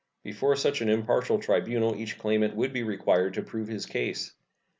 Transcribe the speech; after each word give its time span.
Before 0.23 0.55
such 0.55 0.81
an 0.81 0.89
impartial 0.89 1.37
tribunal 1.37 1.95
each 1.95 2.17
claimant 2.17 2.55
would 2.55 2.73
be 2.73 2.81
required 2.81 3.35
to 3.35 3.43
prove 3.43 3.67
his 3.67 3.85
case. 3.85 4.31